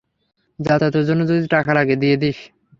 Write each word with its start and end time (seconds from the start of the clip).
যাতায়াতের 0.59 1.03
জন্য 1.05 1.21
যদি 1.29 1.41
টাকা 1.47 1.71
লাগে, 1.73 1.95
দিয়ে 1.95 2.15
দিস। 2.17 2.37